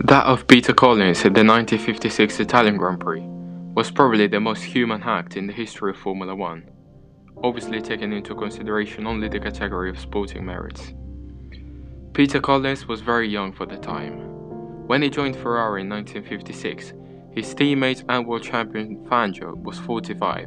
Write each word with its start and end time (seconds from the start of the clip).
That 0.00 0.26
of 0.26 0.46
Peter 0.46 0.74
Collins 0.74 1.18
at 1.24 1.32
the 1.32 1.42
1956 1.42 2.40
Italian 2.40 2.76
Grand 2.76 3.00
Prix 3.00 3.24
was 3.74 3.90
probably 3.90 4.26
the 4.26 4.38
most 4.38 4.62
human 4.62 5.02
act 5.02 5.38
in 5.38 5.46
the 5.46 5.54
history 5.54 5.90
of 5.90 5.96
Formula 5.96 6.36
One, 6.36 6.68
obviously 7.42 7.80
taking 7.80 8.12
into 8.12 8.34
consideration 8.34 9.06
only 9.06 9.28
the 9.28 9.40
category 9.40 9.88
of 9.88 9.98
sporting 9.98 10.44
merits. 10.44 10.92
Peter 12.12 12.40
Collins 12.40 12.86
was 12.86 13.00
very 13.00 13.26
young 13.26 13.52
for 13.52 13.64
the 13.64 13.78
time. 13.78 14.18
When 14.86 15.00
he 15.00 15.08
joined 15.08 15.34
Ferrari 15.34 15.80
in 15.80 15.88
1956, 15.88 16.92
his 17.32 17.54
teammate 17.54 18.04
and 18.08 18.26
world 18.26 18.42
champion 18.42 19.02
Fangio 19.06 19.56
was 19.56 19.78
45, 19.78 20.46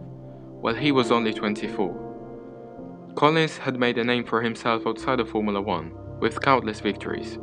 while 0.61 0.75
he 0.75 0.92
was 0.92 1.11
only 1.11 1.34
24. 1.34 3.14
Collins 3.16 3.57
had 3.57 3.79
made 3.79 3.97
a 3.97 4.04
name 4.04 4.25
for 4.25 4.43
himself 4.43 4.86
outside 4.86 5.20
of 5.20 5.29
Formula 5.29 5.60
One, 5.60 5.92
with 6.20 6.39
countless 6.39 6.82
victories. 6.82 7.39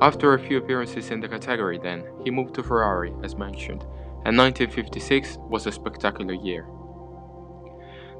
After 0.00 0.32
a 0.32 0.38
few 0.38 0.58
appearances 0.58 1.10
in 1.10 1.20
the 1.20 1.28
category, 1.28 1.76
then, 1.76 2.04
he 2.22 2.30
moved 2.30 2.54
to 2.54 2.62
Ferrari, 2.62 3.12
as 3.24 3.34
mentioned, 3.34 3.82
and 4.24 4.38
1956 4.38 5.38
was 5.40 5.66
a 5.66 5.72
spectacular 5.72 6.34
year. 6.34 6.66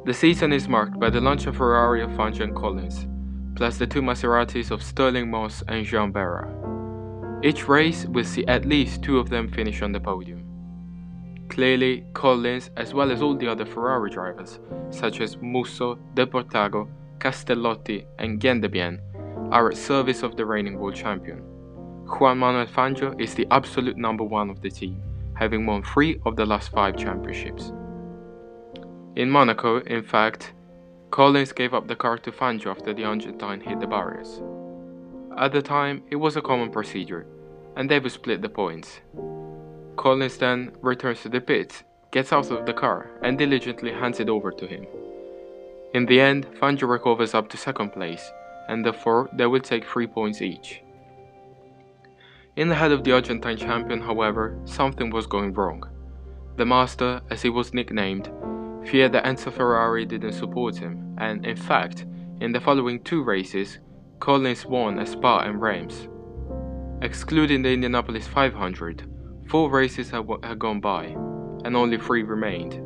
The 0.04 0.12
season 0.12 0.52
is 0.52 0.68
marked 0.68 0.98
by 0.98 1.10
the 1.10 1.20
launch 1.20 1.46
of 1.46 1.56
Ferrari 1.56 2.02
of 2.02 2.10
Fangio 2.10 2.42
and 2.42 2.56
Collins, 2.56 3.06
plus 3.54 3.78
the 3.78 3.86
two 3.86 4.02
Maseratis 4.02 4.72
of 4.72 4.82
Stirling 4.82 5.30
Moss 5.30 5.62
and 5.68 5.84
Jean 5.84 6.12
Behra. 6.12 7.44
Each 7.44 7.68
race 7.68 8.06
will 8.06 8.24
see 8.24 8.44
at 8.46 8.64
least 8.64 9.02
two 9.04 9.20
of 9.20 9.28
them 9.28 9.48
finish 9.48 9.80
on 9.80 9.92
the 9.92 10.00
podium. 10.00 10.44
Clearly, 11.48 12.04
Collins, 12.12 12.70
as 12.76 12.92
well 12.92 13.12
as 13.12 13.22
all 13.22 13.36
the 13.36 13.46
other 13.46 13.64
Ferrari 13.64 14.10
drivers, 14.10 14.58
such 14.90 15.20
as 15.20 15.36
Musso, 15.40 15.94
de 16.14 16.26
Portago, 16.26 16.88
Castellotti, 17.18 18.04
and 18.18 18.40
Gendebien, 18.40 18.98
are 19.52 19.70
at 19.70 19.76
service 19.76 20.24
of 20.24 20.36
the 20.36 20.44
reigning 20.44 20.78
world 20.78 20.96
champion. 20.96 21.42
Juan 22.08 22.38
Manuel 22.38 22.66
Fangio 22.66 23.20
is 23.20 23.34
the 23.34 23.46
absolute 23.50 23.98
number 23.98 24.24
one 24.24 24.48
of 24.48 24.62
the 24.62 24.70
team, 24.70 25.00
having 25.34 25.66
won 25.66 25.82
three 25.82 26.18
of 26.24 26.36
the 26.36 26.46
last 26.46 26.70
five 26.70 26.96
championships. 26.96 27.70
In 29.14 29.30
Monaco, 29.30 29.80
in 29.82 30.02
fact, 30.02 30.54
Collins 31.10 31.52
gave 31.52 31.74
up 31.74 31.86
the 31.86 31.94
car 31.94 32.18
to 32.18 32.32
Fangio 32.32 32.70
after 32.70 32.94
the 32.94 33.04
Argentine 33.04 33.60
hit 33.60 33.78
the 33.78 33.86
barriers. 33.86 34.40
At 35.36 35.52
the 35.52 35.62
time, 35.62 36.02
it 36.10 36.16
was 36.16 36.36
a 36.36 36.42
common 36.42 36.70
procedure, 36.70 37.26
and 37.76 37.88
they 37.88 38.00
would 38.00 38.10
split 38.10 38.42
the 38.42 38.48
points. 38.48 39.00
Collins 39.96 40.38
then 40.38 40.72
returns 40.80 41.20
to 41.22 41.28
the 41.28 41.40
pit, 41.40 41.84
gets 42.10 42.32
out 42.32 42.50
of 42.50 42.64
the 42.64 42.72
car, 42.72 43.10
and 43.22 43.38
diligently 43.38 43.92
hands 43.92 44.18
it 44.18 44.30
over 44.30 44.50
to 44.50 44.66
him. 44.66 44.86
In 45.94 46.06
the 46.06 46.20
end, 46.20 46.46
Fangio 46.58 46.88
recovers 46.88 47.34
up 47.34 47.48
to 47.50 47.56
second 47.56 47.92
place, 47.92 48.32
and 48.68 48.84
therefore 48.84 49.28
they 49.34 49.46
will 49.46 49.60
take 49.60 49.84
3 49.84 50.06
points 50.06 50.42
each. 50.42 50.82
In 52.58 52.68
the 52.68 52.74
head 52.74 52.90
of 52.90 53.04
the 53.04 53.12
Argentine 53.12 53.56
champion, 53.56 54.00
however, 54.00 54.58
something 54.64 55.10
was 55.10 55.28
going 55.28 55.54
wrong. 55.54 55.84
The 56.56 56.66
master, 56.66 57.20
as 57.30 57.40
he 57.40 57.50
was 57.50 57.72
nicknamed, 57.72 58.32
feared 58.84 59.12
that 59.12 59.26
Enzo 59.26 59.52
Ferrari 59.52 60.04
didn't 60.04 60.32
support 60.32 60.76
him, 60.76 61.14
and 61.18 61.46
in 61.46 61.54
fact, 61.54 62.04
in 62.40 62.50
the 62.50 62.58
following 62.58 63.00
two 63.04 63.22
races, 63.22 63.78
Collins 64.18 64.66
won 64.66 64.98
at 64.98 65.06
Spa 65.06 65.42
and 65.42 65.62
Reims. 65.62 66.08
Excluding 67.00 67.62
the 67.62 67.68
Indianapolis 67.68 68.26
500, 68.26 69.08
Four 69.46 69.70
races 69.70 70.10
had, 70.10 70.26
had 70.42 70.58
gone 70.58 70.80
by, 70.80 71.04
and 71.64 71.76
only 71.76 71.96
three 71.96 72.24
remained. 72.24 72.82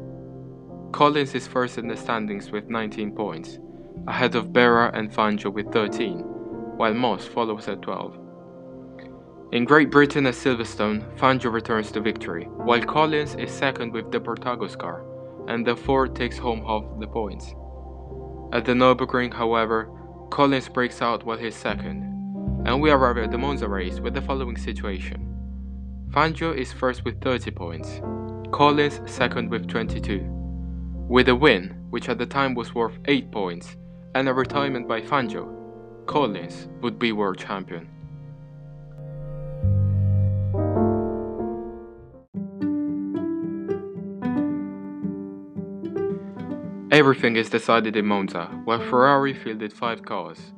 Collins 0.92 1.34
is 1.34 1.46
first 1.46 1.78
in 1.78 1.88
the 1.88 1.96
standings 1.96 2.50
with 2.50 2.68
19 2.68 3.12
points, 3.12 3.58
ahead 4.06 4.34
of 4.34 4.48
Behra 4.48 4.90
and 4.92 5.10
Fangio 5.10 5.50
with 5.50 5.72
13, 5.72 6.18
while 6.76 6.92
Moss 6.92 7.26
follows 7.26 7.68
at 7.68 7.80
12. 7.80 8.21
In 9.52 9.66
Great 9.66 9.90
Britain 9.90 10.24
at 10.24 10.32
Silverstone, 10.32 11.02
Fangio 11.18 11.52
returns 11.52 11.92
to 11.92 12.00
victory, 12.00 12.44
while 12.44 12.80
Collins 12.80 13.34
is 13.34 13.50
second 13.50 13.92
with 13.92 14.10
de 14.10 14.18
Portago's 14.18 14.74
car, 14.74 15.04
and 15.46 15.66
therefore 15.66 16.08
takes 16.08 16.38
home 16.38 16.64
half 16.64 16.84
the 16.98 17.06
points. 17.06 17.54
At 18.54 18.64
the 18.64 18.72
Nürburgring, 18.72 19.34
however, 19.34 19.90
Collins 20.30 20.70
breaks 20.70 21.02
out 21.02 21.26
while 21.26 21.36
he's 21.36 21.54
second, 21.54 22.00
and 22.64 22.80
we 22.80 22.90
arrive 22.90 23.18
at 23.18 23.30
the 23.30 23.36
Monza 23.36 23.68
race 23.68 24.00
with 24.00 24.14
the 24.14 24.22
following 24.22 24.56
situation. 24.56 25.36
Fangio 26.08 26.56
is 26.56 26.72
first 26.72 27.04
with 27.04 27.20
30 27.20 27.50
points, 27.50 28.00
Collins 28.52 29.00
second 29.04 29.50
with 29.50 29.68
22. 29.68 30.24
With 31.10 31.28
a 31.28 31.36
win, 31.36 31.76
which 31.90 32.08
at 32.08 32.16
the 32.16 32.24
time 32.24 32.54
was 32.54 32.74
worth 32.74 32.98
8 33.04 33.30
points, 33.30 33.76
and 34.14 34.30
a 34.30 34.32
retirement 34.32 34.88
by 34.88 35.02
Fangio, 35.02 36.06
Collins 36.06 36.68
would 36.80 36.98
be 36.98 37.12
world 37.12 37.36
champion. 37.36 37.86
Everything 46.92 47.36
is 47.36 47.48
decided 47.48 47.96
in 47.96 48.04
Monza, 48.04 48.44
where 48.66 48.78
Ferrari 48.78 49.32
fielded 49.32 49.72
5 49.72 50.02
cars. 50.02 50.52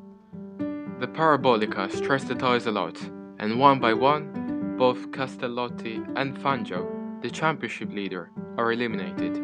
The 0.99 1.07
Parabolica 1.07 1.89
stressed 1.93 2.27
the 2.27 2.35
tyres 2.35 2.67
a 2.67 2.73
lot, 2.73 3.01
and 3.39 3.61
one 3.61 3.79
by 3.79 3.95
one, 3.95 4.75
both 4.77 5.13
Castellotti 5.13 6.05
and 6.17 6.37
Fangio, 6.37 7.23
the 7.23 7.31
championship 7.31 7.93
leader, 7.93 8.33
are 8.59 8.73
eliminated. 8.73 9.37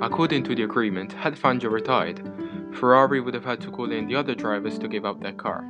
According 0.00 0.44
to 0.44 0.54
the 0.54 0.62
agreement, 0.62 1.12
had 1.12 1.34
Fangio 1.34 1.68
retired, 1.68 2.22
Ferrari 2.72 3.20
would 3.20 3.34
have 3.34 3.44
had 3.44 3.60
to 3.62 3.72
call 3.72 3.90
in 3.90 4.06
the 4.06 4.14
other 4.14 4.36
drivers 4.36 4.78
to 4.78 4.86
give 4.86 5.04
up 5.04 5.20
their 5.20 5.32
car. 5.32 5.64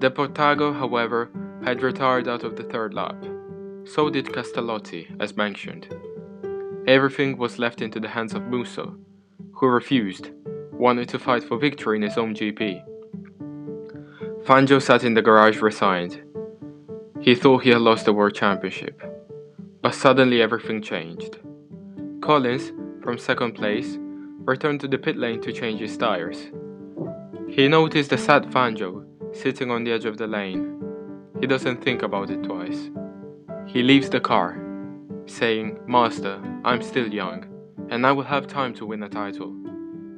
de 0.00 0.10
Portago, 0.10 0.76
however, 0.76 1.30
had 1.62 1.84
retired 1.84 2.26
out 2.26 2.42
of 2.42 2.56
the 2.56 2.64
third 2.64 2.92
lap. 2.92 3.24
So 3.84 4.10
did 4.10 4.26
Castellotti, 4.26 5.06
as 5.20 5.36
mentioned. 5.36 5.86
Everything 6.86 7.36
was 7.38 7.58
left 7.58 7.80
into 7.80 7.98
the 8.00 8.08
hands 8.08 8.34
of 8.34 8.42
Musso, 8.44 8.96
who 9.52 9.66
refused, 9.66 10.30
wanted 10.72 11.08
to 11.08 11.18
fight 11.18 11.42
for 11.42 11.58
victory 11.58 11.96
in 11.96 12.02
his 12.02 12.18
own 12.18 12.34
GP. 12.34 12.82
Fangio 14.44 14.80
sat 14.80 15.04
in 15.04 15.14
the 15.14 15.22
garage 15.22 15.62
resigned, 15.62 16.20
he 17.24 17.34
thought 17.34 17.62
he 17.62 17.70
had 17.70 17.80
lost 17.80 18.04
the 18.04 18.12
World 18.12 18.34
Championship. 18.34 19.02
But 19.80 19.94
suddenly 19.94 20.42
everything 20.42 20.82
changed. 20.82 21.38
Collins, 22.20 22.70
from 23.02 23.16
second 23.16 23.52
place, 23.52 23.96
returned 24.44 24.80
to 24.80 24.88
the 24.88 24.98
pit 24.98 25.16
lane 25.16 25.40
to 25.40 25.50
change 25.50 25.80
his 25.80 25.96
tires. 25.96 26.50
He 27.48 27.66
noticed 27.66 28.10
the 28.10 28.18
sad 28.18 28.50
Fangio 28.50 29.06
sitting 29.34 29.70
on 29.70 29.84
the 29.84 29.92
edge 29.92 30.04
of 30.04 30.18
the 30.18 30.26
lane. 30.26 30.78
He 31.40 31.46
doesn't 31.46 31.82
think 31.82 32.02
about 32.02 32.28
it 32.28 32.42
twice. 32.42 32.90
He 33.66 33.82
leaves 33.82 34.10
the 34.10 34.20
car, 34.20 34.58
saying, 35.26 35.78
Master, 35.86 36.40
I'm 36.64 36.82
still 36.82 37.12
young, 37.12 37.46
and 37.90 38.06
I 38.06 38.12
will 38.12 38.24
have 38.24 38.46
time 38.46 38.74
to 38.74 38.86
win 38.86 39.02
a 39.02 39.08
title. 39.08 39.50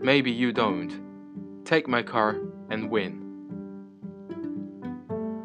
Maybe 0.01 0.31
you 0.31 0.53
don't. 0.53 1.01
Take 1.65 1.89
my 1.89 2.03
car 2.03 2.37
and 2.71 2.91
win. 2.91 3.23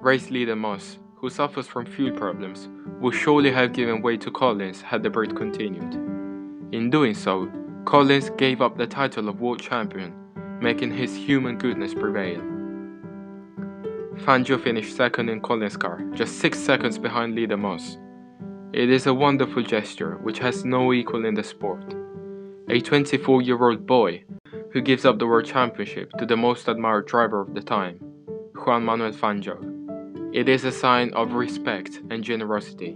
Race 0.02 0.30
leader 0.30 0.56
Moss 0.56 0.98
who 1.22 1.30
suffers 1.30 1.68
from 1.68 1.86
fuel 1.86 2.12
problems, 2.12 2.68
would 3.00 3.14
surely 3.14 3.52
have 3.52 3.74
given 3.74 4.02
way 4.02 4.18
to 4.18 4.32
Collins 4.32 4.82
had 4.82 5.04
the 5.04 5.10
break 5.10 5.36
continued. 5.36 5.94
In 6.74 6.90
doing 6.90 7.14
so, 7.14 7.48
Collins 7.86 8.32
gave 8.38 8.60
up 8.60 8.76
the 8.76 8.88
title 8.88 9.30
of 9.30 9.40
world 9.40 9.62
champion, 9.62 10.14
making 10.60 10.92
his 10.92 11.16
human 11.16 11.60
goodness 11.60 11.94
prevail. 11.94 12.42
Fangio 14.26 14.62
finished 14.62 14.96
second 14.96 15.30
in 15.30 15.42
Collins' 15.42 15.78
car, 15.78 16.02
just 16.14 16.40
6 16.40 16.58
seconds 16.58 16.98
behind 16.98 17.36
leader 17.36 17.58
Moss. 17.58 17.98
It 18.74 18.90
is 18.90 19.06
a 19.06 19.14
wonderful 19.14 19.64
gesture 19.64 20.18
which 20.22 20.40
has 20.40 20.64
no 20.64 20.94
equal 20.94 21.26
in 21.26 21.34
the 21.34 21.44
sport. 21.44 21.94
A 22.70 22.80
24 22.80 23.42
year 23.42 23.62
old 23.62 23.86
boy 23.86 24.24
who 24.72 24.80
gives 24.80 25.04
up 25.04 25.20
the 25.20 25.28
world 25.28 25.46
championship 25.46 26.10
to 26.18 26.26
the 26.26 26.38
most 26.38 26.70
admired 26.70 27.06
driver 27.06 27.42
of 27.42 27.54
the 27.54 27.62
time, 27.62 28.00
Juan 28.56 28.86
Manuel 28.86 29.12
Fangio. 29.12 29.60
It 30.34 30.48
is 30.48 30.64
a 30.64 30.72
sign 30.72 31.14
of 31.16 31.34
respect 31.34 32.00
and 32.10 32.24
generosity. 32.24 32.96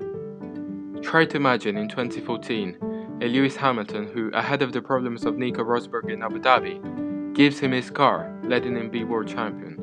Try 1.01 1.25
to 1.25 1.35
imagine 1.35 1.75
in 1.75 1.89
2014 1.89 3.19
a 3.21 3.25
Lewis 3.25 3.57
Hamilton 3.57 4.07
who, 4.07 4.31
ahead 4.33 4.61
of 4.61 4.71
the 4.71 4.81
problems 4.81 5.25
of 5.25 5.37
Nico 5.37 5.65
Rosberg 5.65 6.09
in 6.09 6.23
Abu 6.23 6.39
Dhabi, 6.39 7.35
gives 7.35 7.59
him 7.59 7.73
his 7.73 7.89
car, 7.89 8.33
letting 8.45 8.77
him 8.77 8.89
be 8.89 9.03
world 9.03 9.27
champion. 9.27 9.77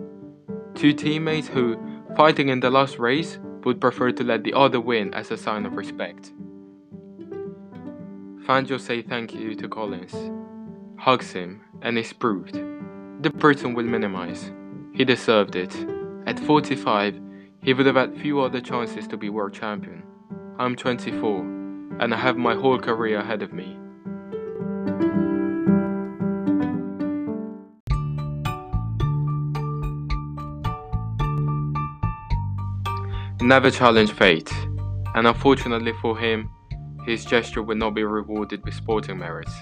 Two 0.75 0.95
teammates 0.95 1.49
who, 1.49 1.77
fighting 2.17 2.49
in 2.49 2.61
the 2.61 2.71
last 2.71 2.99
race, 2.99 3.39
would 3.65 3.81
prefer 3.81 4.13
to 4.13 4.25
let 4.25 4.45
the 4.45 4.55
other 4.55 4.81
win 4.81 5.13
as 5.15 5.31
a 5.31 5.37
sign 5.37 5.67
of 5.67 5.77
respect. 5.77 6.33
Fangio 8.47 8.81
say 8.81 9.03
thank 9.03 9.33
you 9.33 9.55
to 9.55 9.69
Collins, 9.69 10.15
hugs 10.99 11.33
him, 11.33 11.61
and 11.81 11.97
is 11.97 12.13
proved. 12.13 12.55
The 13.23 13.31
person 13.31 13.75
will 13.75 13.85
minimize. 13.85 14.51
He 14.93 15.05
deserved 15.05 15.55
it. 15.55 15.75
At 16.27 16.41
45, 16.41 17.21
he 17.63 17.73
would 17.73 17.87
have 17.87 17.97
had 17.97 18.17
few 18.17 18.41
other 18.41 18.61
chances 18.61 19.07
to 19.09 19.17
be 19.17 19.29
world 19.31 19.55
champion. 19.55 20.03
I'm 20.59 20.77
24, 20.77 21.41
and 22.01 22.13
I 22.13 22.17
have 22.17 22.37
my 22.37 22.55
whole 22.55 22.79
career 22.79 23.21
ahead 23.21 23.43
of 23.43 23.53
me. 23.53 23.79
Never 33.43 33.71
challenged 33.71 34.13
fate, 34.13 34.53
and 35.15 35.27
unfortunately 35.27 35.93
for 36.01 36.17
him, 36.17 36.49
his 37.07 37.25
gesture 37.25 37.63
will 37.63 37.77
not 37.77 37.95
be 37.95 38.05
rewarded 38.05 38.65
with 38.65 38.75
sporting 38.75 39.19
merits. 39.19 39.53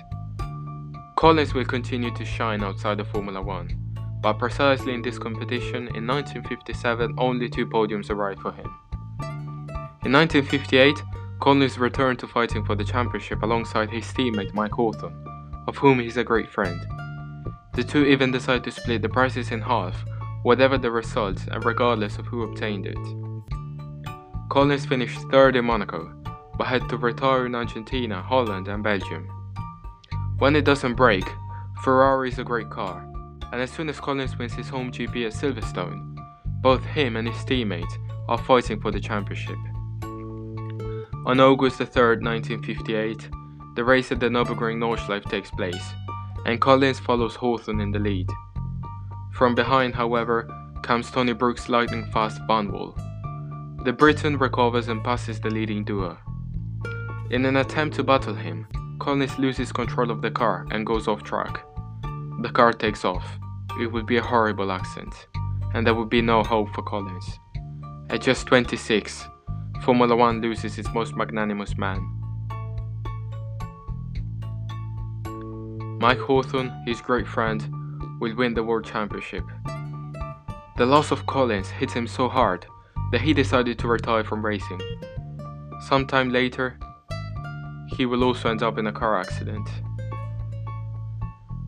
Collins 1.16 1.54
will 1.54 1.64
continue 1.64 2.14
to 2.14 2.24
shine 2.24 2.62
outside 2.62 3.00
of 3.00 3.08
Formula 3.08 3.40
One, 3.40 3.68
but 4.22 4.38
precisely 4.38 4.92
in 4.92 5.02
this 5.02 5.18
competition 5.18 5.88
in 5.94 6.06
1957 6.06 7.14
only 7.18 7.48
two 7.48 7.66
podiums 7.66 8.10
arrived 8.10 8.40
for 8.40 8.52
him. 8.52 8.66
In 10.04 10.12
1958, 10.12 11.02
Collins 11.40 11.78
returned 11.78 12.18
to 12.18 12.26
fighting 12.26 12.64
for 12.64 12.74
the 12.74 12.84
championship 12.84 13.42
alongside 13.42 13.90
his 13.90 14.04
teammate 14.06 14.52
Mike 14.52 14.72
Hawthorn, 14.72 15.24
of 15.66 15.76
whom 15.78 16.00
he 16.00 16.06
is 16.06 16.16
a 16.18 16.24
great 16.24 16.50
friend. 16.50 16.80
The 17.74 17.84
two 17.84 18.04
even 18.04 18.30
decided 18.30 18.64
to 18.64 18.70
split 18.70 19.00
the 19.00 19.08
prizes 19.08 19.50
in 19.50 19.62
half, 19.62 20.04
whatever 20.42 20.76
the 20.76 20.90
results 20.90 21.46
and 21.50 21.64
regardless 21.64 22.18
of 22.18 22.26
who 22.26 22.42
obtained 22.42 22.86
it. 22.86 23.29
Collins 24.50 24.84
finished 24.84 25.20
third 25.30 25.54
in 25.54 25.64
Monaco, 25.64 26.12
but 26.58 26.66
had 26.66 26.88
to 26.88 26.96
retire 26.96 27.46
in 27.46 27.54
Argentina, 27.54 28.20
Holland, 28.20 28.66
and 28.66 28.82
Belgium. 28.82 29.28
When 30.38 30.56
it 30.56 30.64
doesn't 30.64 30.96
break, 30.96 31.24
Ferrari 31.84 32.30
is 32.30 32.40
a 32.40 32.44
great 32.44 32.68
car, 32.68 33.08
and 33.52 33.62
as 33.62 33.70
soon 33.70 33.88
as 33.88 34.00
Collins 34.00 34.36
wins 34.36 34.52
his 34.54 34.68
home 34.68 34.90
GP 34.90 35.24
at 35.24 35.34
Silverstone, 35.34 36.16
both 36.62 36.84
him 36.84 37.14
and 37.14 37.28
his 37.28 37.44
teammate 37.44 37.96
are 38.28 38.38
fighting 38.38 38.80
for 38.80 38.90
the 38.90 38.98
championship. 38.98 39.56
On 41.26 41.38
August 41.38 41.76
3, 41.76 41.86
1958, 41.86 43.28
the 43.76 43.84
race 43.84 44.10
at 44.10 44.18
the 44.18 44.26
Nürburgring 44.26 44.78
Nordschleife 44.78 45.30
takes 45.30 45.52
place, 45.52 45.94
and 46.44 46.60
Collins 46.60 46.98
follows 46.98 47.36
Hawthorn 47.36 47.80
in 47.80 47.92
the 47.92 48.00
lead. 48.00 48.28
From 49.32 49.54
behind, 49.54 49.94
however, 49.94 50.50
comes 50.82 51.08
Tony 51.08 51.34
Brooks' 51.34 51.68
lightning 51.68 52.04
fast 52.10 52.40
Vanwall. 52.48 53.00
The 53.82 53.94
Briton 53.94 54.36
recovers 54.36 54.88
and 54.88 55.02
passes 55.02 55.40
the 55.40 55.48
leading 55.48 55.84
duo. 55.84 56.18
In 57.30 57.46
an 57.46 57.56
attempt 57.56 57.96
to 57.96 58.04
battle 58.04 58.34
him, 58.34 58.66
Collins 58.98 59.38
loses 59.38 59.72
control 59.72 60.10
of 60.10 60.20
the 60.20 60.30
car 60.30 60.66
and 60.70 60.84
goes 60.84 61.08
off 61.08 61.22
track. 61.22 61.64
The 62.42 62.50
car 62.52 62.74
takes 62.74 63.06
off. 63.06 63.38
It 63.80 63.86
would 63.86 64.04
be 64.04 64.18
a 64.18 64.22
horrible 64.22 64.70
accident, 64.70 65.14
and 65.72 65.86
there 65.86 65.94
would 65.94 66.10
be 66.10 66.20
no 66.20 66.42
hope 66.42 66.74
for 66.74 66.82
Collins. 66.82 67.24
At 68.10 68.20
just 68.20 68.46
26, 68.48 69.26
Formula 69.82 70.14
One 70.14 70.42
loses 70.42 70.76
its 70.76 70.92
most 70.92 71.16
magnanimous 71.16 71.78
man. 71.78 72.00
Mike 75.98 76.18
Hawthorn, 76.18 76.70
his 76.84 77.00
great 77.00 77.26
friend, 77.26 77.66
will 78.20 78.36
win 78.36 78.52
the 78.52 78.62
World 78.62 78.84
Championship. 78.84 79.44
The 80.76 80.84
loss 80.84 81.10
of 81.10 81.24
Collins 81.24 81.70
hit 81.70 81.92
him 81.92 82.06
so 82.06 82.28
hard 82.28 82.66
that 83.12 83.20
he 83.20 83.32
decided 83.32 83.78
to 83.78 83.88
retire 83.88 84.24
from 84.24 84.44
racing. 84.44 84.80
Sometime 85.88 86.30
later, 86.30 86.78
he 87.88 88.06
will 88.06 88.22
also 88.22 88.50
end 88.50 88.62
up 88.62 88.78
in 88.78 88.86
a 88.86 88.92
car 88.92 89.18
accident. 89.18 89.68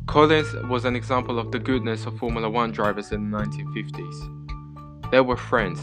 Collins 0.06 0.52
was 0.68 0.84
an 0.84 0.94
example 0.94 1.38
of 1.38 1.50
the 1.50 1.58
goodness 1.58 2.06
of 2.06 2.18
Formula 2.18 2.48
One 2.48 2.70
drivers 2.70 3.12
in 3.12 3.30
the 3.30 3.38
1950s. 3.38 5.10
They 5.10 5.20
were 5.20 5.36
friends, 5.36 5.80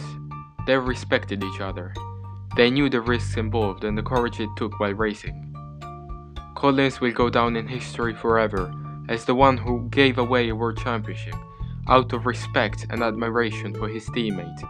they 0.65 0.77
respected 0.77 1.43
each 1.43 1.61
other, 1.61 1.93
they 2.55 2.69
knew 2.69 2.89
the 2.89 3.01
risks 3.01 3.37
involved 3.37 3.83
and 3.83 3.97
the 3.97 4.03
courage 4.03 4.39
it 4.39 4.49
took 4.57 4.79
while 4.79 4.93
racing. 4.93 5.45
Collins 6.55 6.99
will 6.99 7.11
go 7.11 7.29
down 7.29 7.55
in 7.55 7.67
history 7.67 8.13
forever 8.13 8.71
as 9.07 9.25
the 9.25 9.35
one 9.35 9.57
who 9.57 9.87
gave 9.89 10.17
away 10.17 10.49
a 10.49 10.55
world 10.55 10.77
championship 10.77 11.35
out 11.87 12.13
of 12.13 12.25
respect 12.25 12.85
and 12.91 13.01
admiration 13.01 13.73
for 13.73 13.87
his 13.87 14.05
teammate. 14.09 14.61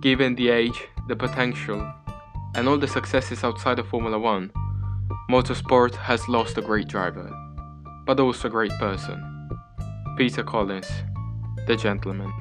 Given 0.00 0.34
the 0.34 0.50
age, 0.50 0.88
the 1.08 1.16
potential, 1.16 1.92
and 2.54 2.68
all 2.68 2.78
the 2.78 2.86
successes 2.86 3.42
outside 3.42 3.78
of 3.78 3.88
Formula 3.88 4.18
One, 4.18 4.52
motorsport 5.30 5.94
has 5.94 6.28
lost 6.28 6.58
a 6.58 6.62
great 6.62 6.88
driver, 6.88 7.30
but 8.04 8.20
also 8.20 8.48
a 8.48 8.50
great 8.50 8.72
person. 8.78 9.48
Peter 10.16 10.42
Collins, 10.42 10.90
the 11.66 11.76
gentleman. 11.76 12.32